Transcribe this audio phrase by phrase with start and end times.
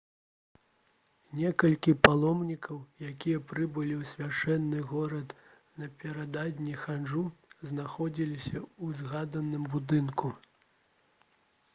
[1.39, 5.37] некалькі паломнікаў якія прыбылі ў свяшчэнны горад
[5.83, 7.23] напярэдадні хаджу
[7.73, 10.35] знаходзіліся ў згаданым будынку